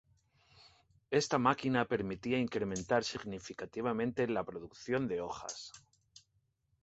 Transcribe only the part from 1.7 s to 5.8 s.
permitía incrementar significativamente la producción de hojas.